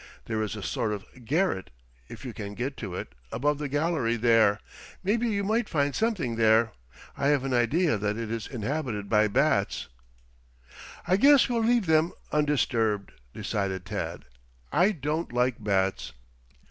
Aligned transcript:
"There 0.25 0.41
is 0.41 0.55
a 0.55 0.63
sort 0.63 0.93
of 0.93 1.05
garret, 1.25 1.69
if 2.09 2.25
you 2.25 2.33
can 2.33 2.55
get 2.55 2.75
to 2.77 2.95
it, 2.95 3.13
above 3.31 3.59
the 3.59 3.69
gallery 3.69 4.15
there. 4.15 4.59
Maybe 5.03 5.29
you 5.29 5.43
might 5.43 5.69
find 5.69 5.93
something 5.93 6.37
there. 6.37 6.71
I 7.15 7.27
have 7.27 7.43
an 7.43 7.53
idea 7.53 7.99
that 7.99 8.17
it 8.17 8.31
is 8.31 8.47
inhabited 8.47 9.09
by 9.09 9.27
bats." 9.27 9.89
"I 11.07 11.17
guess 11.17 11.47
we 11.47 11.53
will 11.53 11.63
leave 11.65 11.85
them 11.85 12.13
undisturbed," 12.31 13.11
decided 13.31 13.85
Tad. 13.85 14.25
"I 14.71 14.91
don't 14.91 15.31
like 15.31 15.63
bats." 15.63 16.13